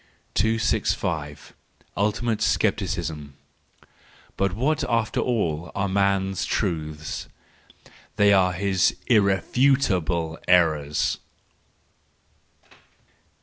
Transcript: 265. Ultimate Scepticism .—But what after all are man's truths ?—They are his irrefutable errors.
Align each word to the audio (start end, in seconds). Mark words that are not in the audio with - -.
265. 0.33 1.53
Ultimate 1.95 2.41
Scepticism 2.41 3.35
.—But 4.35 4.53
what 4.53 4.83
after 4.89 5.19
all 5.19 5.71
are 5.75 5.87
man's 5.87 6.43
truths 6.43 7.27
?—They 8.17 8.33
are 8.33 8.53
his 8.53 8.95
irrefutable 9.05 10.39
errors. 10.47 11.19